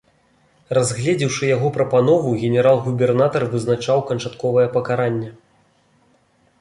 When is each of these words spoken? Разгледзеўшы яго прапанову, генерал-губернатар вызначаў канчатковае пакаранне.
Разгледзеўшы 0.77 1.43
яго 1.49 1.67
прапанову, 1.75 2.29
генерал-губернатар 2.45 3.45
вызначаў 3.55 4.03
канчатковае 4.09 4.67
пакаранне. 4.79 5.29